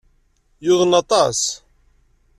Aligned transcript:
Yuḍen 0.65 0.93
aṭas. 1.01 1.41